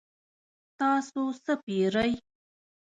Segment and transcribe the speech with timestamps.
[0.79, 2.11] تاسو څه پیرئ؟